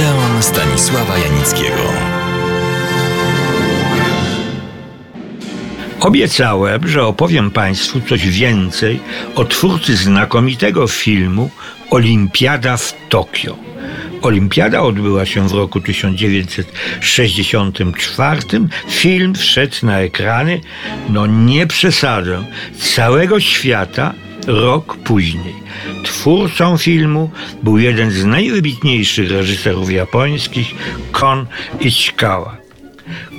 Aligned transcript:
Odeon 0.00 0.42
Stanisława 0.42 1.18
Janickiego. 1.18 1.92
Obiecałem, 6.00 6.88
że 6.88 7.06
opowiem 7.06 7.50
Państwu 7.50 8.00
coś 8.00 8.28
więcej 8.28 9.00
o 9.34 9.44
twórcy 9.44 9.96
znakomitego 9.96 10.88
filmu 10.88 11.50
Olimpiada 11.90 12.76
w 12.76 12.94
Tokio. 13.08 13.56
Olimpiada 14.22 14.80
odbyła 14.80 15.26
się 15.26 15.48
w 15.48 15.52
roku 15.52 15.80
1964. 15.80 18.40
Film 18.88 19.34
wszedł 19.34 19.76
na 19.82 20.00
ekrany, 20.00 20.60
no 21.08 21.26
nie 21.26 21.66
przesadzę, 21.66 22.44
całego 22.78 23.40
świata 23.40 24.14
rok 24.46 24.96
później. 24.96 25.54
Twórcą 26.20 26.78
filmu 26.78 27.30
był 27.62 27.78
jeden 27.78 28.10
z 28.10 28.24
najwybitniejszych 28.24 29.30
reżyserów 29.30 29.92
japońskich, 29.92 30.74
Kon 31.12 31.46
Ichikawa. 31.80 32.56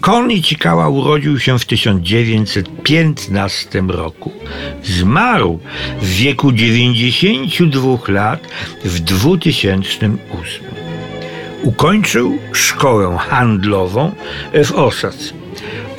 Kon 0.00 0.30
Ichikawa 0.30 0.88
urodził 0.88 1.40
się 1.40 1.58
w 1.58 1.64
1915 1.64 3.82
roku. 3.88 4.32
Zmarł 4.82 5.58
w 6.02 6.08
wieku 6.08 6.52
92 6.52 7.98
lat 8.08 8.40
w 8.84 9.00
2008. 9.00 10.18
Ukończył 11.62 12.38
szkołę 12.52 13.16
handlową 13.18 14.12
w 14.64 14.72
Osace. 14.72 15.39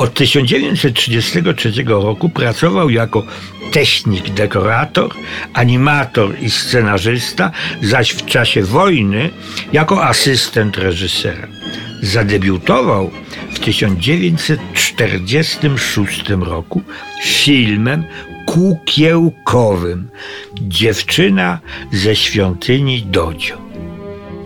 Od 0.02 0.14
1933 0.14 1.84
roku 1.88 2.30
pracował 2.30 2.90
jako 2.90 3.24
technik, 3.72 4.30
dekorator, 4.30 5.12
animator 5.54 6.36
i 6.42 6.50
scenarzysta, 6.50 7.52
zaś 7.82 8.12
w 8.12 8.26
czasie 8.26 8.64
wojny 8.64 9.30
jako 9.74 10.04
asystent 10.04 10.78
reżysera. 10.78 11.48
Zadebiutował 12.02 13.12
w 13.52 13.60
1946 13.60 16.30
roku 16.30 16.82
filmem 17.24 18.04
kukiełkowym 18.46 20.10
Dziewczyna 20.62 21.60
ze 21.92 22.16
świątyni 22.16 23.04
Dodzio. 23.04 23.58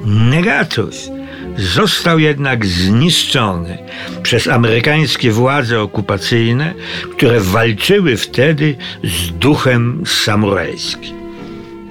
Negatus 0.06 1.09
został 1.58 2.20
jednak 2.20 2.66
zniszczony 2.66 3.78
przez 4.23 4.48
amerykańskie 4.48 5.31
władze 5.31 5.81
okupacyjne, 5.81 6.73
które 7.11 7.39
walczyły 7.39 8.17
wtedy 8.17 8.75
z 9.03 9.31
duchem 9.31 10.03
samurajskim. 10.06 11.16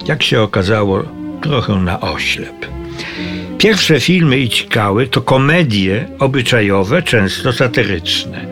Jak 0.07 0.23
się 0.23 0.41
okazało, 0.41 1.03
trochę 1.41 1.75
na 1.75 2.01
oślep. 2.01 2.65
Pierwsze 3.57 3.99
filmy 3.99 4.37
Ichikały 4.37 5.07
to 5.07 5.21
komedie 5.21 6.07
obyczajowe, 6.19 7.01
często 7.01 7.53
satyryczne. 7.53 8.45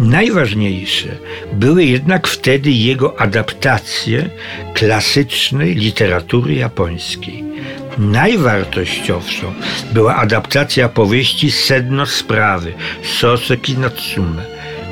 Najważniejsze 0.00 1.08
były 1.52 1.84
jednak 1.84 2.28
wtedy 2.28 2.70
jego 2.70 3.20
adaptacje 3.20 4.30
klasycznej 4.74 5.74
literatury 5.74 6.54
japońskiej. 6.54 7.49
Najwartościowszą 7.98 9.52
była 9.92 10.16
adaptacja 10.16 10.88
powieści 10.88 11.50
Sedno 11.50 12.06
Sprawy 12.06 12.74
Soseki 13.02 13.78
Natsume, 13.78 14.42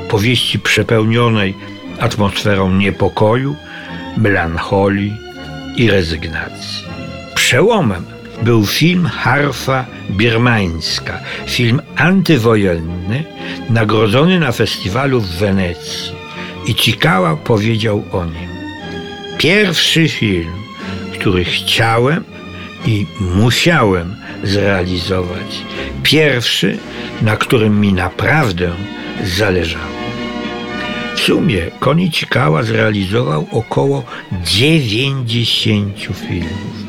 powieści 0.09 0.59
przepełnionej 0.59 1.55
atmosferą 1.99 2.71
niepokoju, 2.71 3.55
melancholii 4.17 5.17
i 5.75 5.89
rezygnacji. 5.89 6.85
Przełomem 7.35 8.05
był 8.41 8.65
film 8.65 9.05
Harfa 9.05 9.85
Birmańska, 10.09 11.19
film 11.47 11.81
antywojenny, 11.95 13.23
nagrodzony 13.69 14.39
na 14.39 14.51
festiwalu 14.51 15.21
w 15.21 15.27
Wenecji. 15.27 16.11
I 16.65 16.75
Cikała 16.75 17.35
powiedział 17.35 18.03
o 18.11 18.25
nim. 18.25 18.49
Pierwszy 19.37 20.09
film, 20.09 20.51
który 21.13 21.43
chciałem 21.43 22.23
i 22.85 23.05
musiałem 23.19 24.15
zrealizować. 24.43 25.61
Pierwszy, 26.03 26.77
na 27.21 27.37
którym 27.37 27.81
mi 27.81 27.93
naprawdę 27.93 28.71
zależało. 29.23 29.99
W 31.15 31.19
sumie 31.19 31.71
Konicikawa 31.79 32.63
zrealizował 32.63 33.47
około 33.51 34.03
90 34.45 35.97
filmów. 35.99 36.79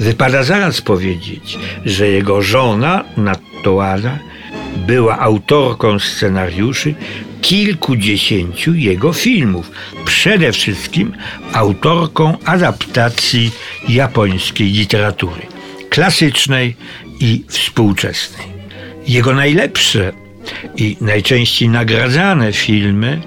Wypada 0.00 0.42
zaraz 0.42 0.80
powiedzieć, 0.80 1.58
że 1.84 2.08
jego 2.08 2.42
żona, 2.42 3.04
Nattoada, 3.16 4.18
była 4.76 5.18
autorką 5.18 5.98
scenariuszy 5.98 6.94
kilkudziesięciu 7.40 8.74
jego 8.74 9.12
filmów. 9.12 9.70
Przede 10.04 10.52
wszystkim 10.52 11.12
autorką 11.52 12.36
adaptacji 12.44 13.50
japońskiej 13.88 14.72
literatury, 14.72 15.42
klasycznej 15.90 16.76
i 17.20 17.44
współczesnej. 17.48 18.46
Jego 19.06 19.34
najlepsze 19.34 20.12
i 20.76 20.96
najczęściej 21.00 21.68
nagradzane 21.68 22.52
filmy 22.52 23.20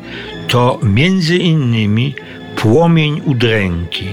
to 0.48 0.80
między 0.84 1.38
innymi 1.38 2.16
Płomień 2.56 3.22
udręki, 3.26 4.06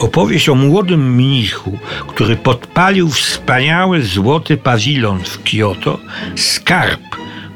opowieść 0.00 0.48
o 0.48 0.54
młodym 0.54 1.14
mnichu, 1.14 1.78
który 2.06 2.36
podpalił 2.36 3.10
wspaniały 3.10 4.02
złoty 4.02 4.56
pawilon 4.56 5.24
w 5.24 5.42
Kyoto, 5.42 5.98
skarb 6.36 7.00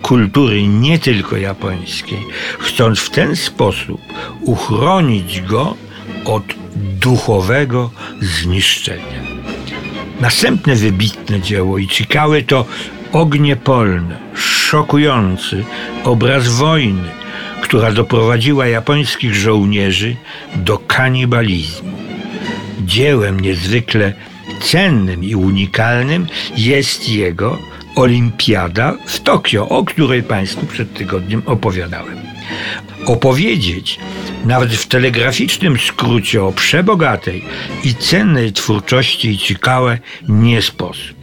kultury 0.03 0.67
nie 0.67 0.99
tylko 0.99 1.37
japońskiej, 1.37 2.19
chcąc 2.59 2.99
w 2.99 3.11
ten 3.11 3.37
sposób 3.37 4.01
uchronić 4.41 5.41
go 5.41 5.77
od 6.25 6.62
duchowego 7.03 7.91
zniszczenia. 8.21 9.23
Następne 10.21 10.75
wybitne 10.77 11.41
dzieło 11.41 11.79
Ichikały 11.79 12.43
to 12.43 12.65
Ognie 13.13 13.57
polne, 13.57 14.17
szokujący 14.35 15.65
obraz 16.05 16.49
wojny, 16.49 17.09
która 17.63 17.93
doprowadziła 17.93 18.67
japońskich 18.67 19.35
żołnierzy 19.35 20.17
do 20.57 20.79
kanibalizmu. 20.79 21.93
Dziełem 22.81 23.41
niezwykle 23.41 24.13
cennym 24.63 25.25
i 25.25 25.35
unikalnym 25.35 26.27
jest 26.57 27.09
jego 27.09 27.59
Olimpiada 27.97 28.95
w 29.07 29.21
Tokio, 29.21 29.69
o 29.69 29.85
której 29.85 30.23
Państwu 30.23 30.67
przed 30.67 30.95
tygodniem 30.95 31.43
opowiadałem. 31.47 32.19
Opowiedzieć, 33.07 33.99
nawet 34.45 34.75
w 34.75 34.87
telegraficznym 34.87 35.79
skrócie 35.79 36.43
o 36.45 36.53
przebogatej 36.53 37.45
i 37.85 37.95
cennej 37.95 38.53
twórczości 38.53 39.29
Ichikały 39.29 39.99
nie 40.29 40.63
sposób. 40.63 41.17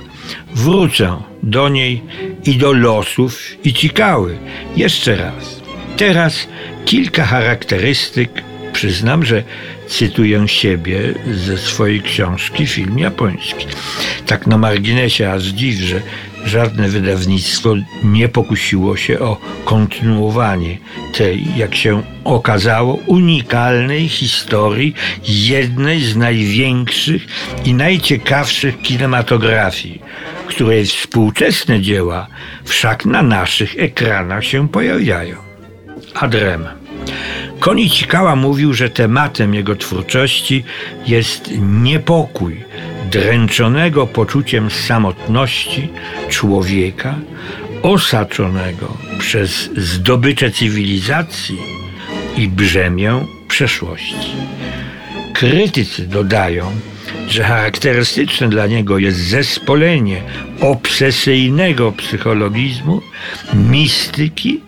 Wrócę 0.55 1.21
do 1.43 1.69
niej 1.69 2.03
i 2.45 2.57
do 2.57 2.73
losów 2.73 3.41
Ichikały 3.63 4.37
jeszcze 4.75 5.15
raz. 5.15 5.61
Teraz 5.97 6.47
kilka 6.85 7.25
charakterystyk 7.25 8.29
Przyznam, 8.73 9.25
że 9.25 9.43
cytuję 9.89 10.47
siebie 10.47 10.99
ze 11.33 11.57
swojej 11.57 12.01
książki 12.01 12.67
Film 12.67 12.99
Japoński. 12.99 13.67
Tak 14.25 14.47
na 14.47 14.57
marginesie 14.57 15.31
aż 15.31 15.43
dziw, 15.43 15.79
że 15.79 16.01
żadne 16.45 16.89
wydawnictwo 16.89 17.75
nie 18.03 18.29
pokusiło 18.29 18.97
się 18.97 19.19
o 19.19 19.37
kontynuowanie 19.65 20.77
tej, 21.17 21.57
jak 21.57 21.75
się 21.75 22.03
okazało, 22.23 22.93
unikalnej 22.93 24.09
historii 24.09 24.95
jednej 25.23 26.01
z 26.01 26.15
największych 26.15 27.27
i 27.65 27.73
najciekawszych 27.73 28.81
kinematografii, 28.81 30.01
której 30.47 30.85
współczesne 30.85 31.81
dzieła 31.81 32.27
wszak 32.65 33.05
na 33.05 33.21
naszych 33.21 33.75
ekranach 33.79 34.45
się 34.45 34.69
pojawiają. 34.69 35.35
Adrem. 36.13 36.78
Konicikawa 37.59 38.35
mówił, 38.35 38.73
że 38.73 38.89
tematem 38.89 39.53
jego 39.53 39.75
twórczości 39.75 40.63
jest 41.07 41.51
niepokój 41.61 42.63
dręczonego 43.11 44.07
poczuciem 44.07 44.71
samotności 44.71 45.89
człowieka 46.29 47.15
osaczonego 47.83 48.97
przez 49.19 49.69
zdobycze 49.77 50.51
cywilizacji 50.51 51.57
i 52.37 52.47
brzemię 52.47 53.25
przeszłości. 53.47 54.31
Krytycy 55.33 56.07
dodają, 56.07 56.71
że 57.27 57.43
charakterystyczne 57.43 58.49
dla 58.49 58.67
niego 58.67 58.97
jest 58.97 59.19
zespolenie 59.19 60.21
obsesyjnego 60.61 61.91
psychologizmu, 61.91 63.01
mistyki 63.53 64.61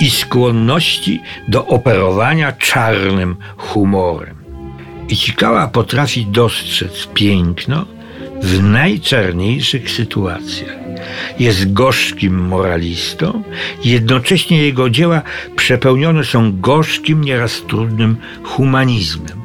i 0.00 0.10
skłonności 0.10 1.22
do 1.48 1.66
operowania 1.66 2.52
czarnym 2.52 3.36
humorem. 3.56 4.36
Ichikawa 5.08 5.68
potrafi 5.68 6.26
dostrzec 6.26 7.08
piękno 7.14 7.86
w 8.42 8.62
najczarniejszych 8.62 9.90
sytuacjach. 9.90 10.76
Jest 11.38 11.72
gorzkim 11.72 12.46
moralistą, 12.48 13.42
jednocześnie 13.84 14.62
jego 14.62 14.90
dzieła 14.90 15.22
przepełnione 15.56 16.24
są 16.24 16.60
gorzkim, 16.60 17.24
nieraz 17.24 17.62
trudnym 17.62 18.16
humanizmem. 18.42 19.42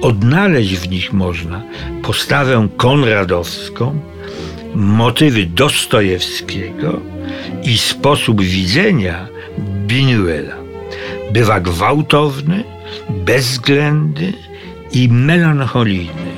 Odnaleźć 0.00 0.76
w 0.76 0.90
nich 0.90 1.12
można 1.12 1.62
postawę 2.02 2.68
konradowską, 2.76 4.00
motywy 4.74 5.46
Dostojewskiego 5.46 7.00
i 7.64 7.78
sposób 7.78 8.42
widzenia 8.42 9.28
Binuela. 9.88 10.56
Bywa 11.32 11.60
gwałtowny, 11.60 12.64
bezwzględny 13.10 14.32
i 14.92 15.08
melancholijny. 15.08 16.28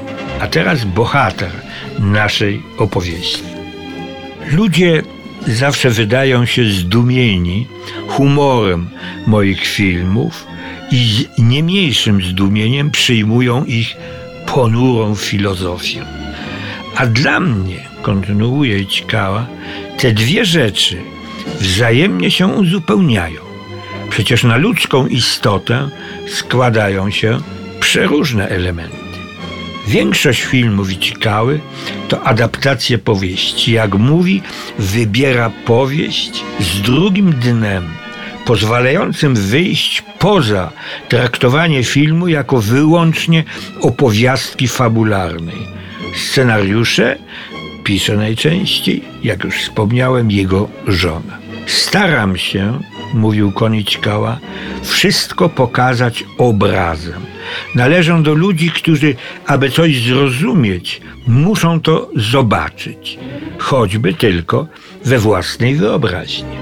A 0.41 0.47
teraz 0.47 0.85
bohater 0.85 1.51
naszej 1.99 2.63
opowieści. 2.79 3.43
Ludzie 4.53 5.03
zawsze 5.47 5.91
wydają 5.91 6.47
się 6.47 6.65
zdumieni 6.65 7.67
humorem 8.09 8.89
moich 9.27 9.67
filmów 9.67 10.47
i 10.91 10.97
z 10.97 11.39
nie 11.39 11.63
mniejszym 11.63 12.23
zdumieniem 12.23 12.91
przyjmują 12.91 13.65
ich 13.65 13.97
ponurą 14.47 15.15
filozofię. 15.15 16.05
A 16.97 17.07
dla 17.07 17.41
mnie, 17.41 17.81
kontynuuje 18.03 18.87
Cikała, 18.87 19.47
te 19.99 20.13
dwie 20.13 20.45
rzeczy 20.45 20.97
wzajemnie 21.61 22.31
się 22.31 22.47
uzupełniają. 22.47 23.41
Przecież 24.11 24.45
na 24.45 24.57
ludzką 24.57 25.07
istotę 25.07 25.89
składają 26.29 27.11
się 27.11 27.39
przeróżne 27.81 28.49
elementy. 28.49 28.97
Większość 29.89 30.43
filmów 30.43 30.93
i 30.93 31.13
to 32.09 32.23
adaptacje 32.23 32.99
powieści. 32.99 33.73
Jak 33.73 33.95
mówi, 33.95 34.43
wybiera 34.79 35.51
powieść 35.65 36.45
z 36.61 36.81
drugim 36.81 37.33
dnem, 37.33 37.85
pozwalającym 38.45 39.35
wyjść 39.35 40.03
poza 40.19 40.73
traktowanie 41.09 41.85
filmu 41.85 42.29
jako 42.29 42.61
wyłącznie 42.61 43.45
opowiastki 43.81 44.69
fabularnej. 44.69 45.67
Scenariusze 46.17 47.19
pisze 47.85 48.17
najczęściej, 48.17 49.03
jak 49.23 49.45
już 49.45 49.55
wspomniałem, 49.55 50.31
jego 50.31 50.69
żona. 50.87 51.39
Staram 51.67 52.37
się, 52.37 52.81
mówił 53.15 53.53
Koniczkała, 53.53 54.39
wszystko 54.83 55.49
pokazać 55.49 56.25
obrazem. 56.39 57.23
Należą 57.75 58.23
do 58.23 58.35
ludzi, 58.35 58.71
którzy, 58.71 59.15
aby 59.47 59.71
coś 59.71 60.03
zrozumieć, 60.03 61.01
muszą 61.27 61.81
to 61.81 62.11
zobaczyć, 62.17 63.19
choćby 63.59 64.15
tylko 64.15 64.67
we 65.05 65.19
własnej 65.19 65.75
wyobraźni. 65.75 66.57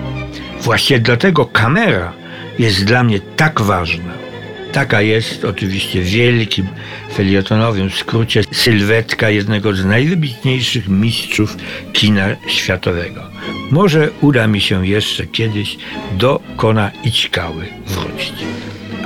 Właśnie 0.60 0.98
dlatego 0.98 1.46
kamera 1.46 2.12
jest 2.58 2.84
dla 2.84 3.04
mnie 3.04 3.20
tak 3.36 3.60
ważna. 3.60 4.27
Taka 4.72 5.00
jest 5.00 5.44
oczywiście 5.44 6.02
w 6.02 6.06
wielkim 6.06 6.66
felietonowym 7.14 7.90
skrócie 7.90 8.42
sylwetka 8.52 9.30
jednego 9.30 9.74
z 9.74 9.84
najwybitniejszych 9.84 10.88
mistrzów 10.88 11.56
kina 11.92 12.28
światowego. 12.46 13.22
Może 13.70 14.10
uda 14.20 14.46
mi 14.46 14.60
się 14.60 14.86
jeszcze 14.86 15.26
kiedyś 15.26 15.76
do 16.12 16.40
Kona 16.56 16.90
Ićkały 17.04 17.66
wrócić. 17.86 18.34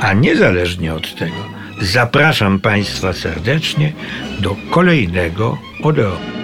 A 0.00 0.12
niezależnie 0.12 0.94
od 0.94 1.14
tego, 1.14 1.49
zapraszam 1.81 2.61
Państwa 2.61 3.12
serdecznie 3.12 3.93
do 4.41 4.56
kolejnego 4.70 5.58
Odeonu. 5.82 6.42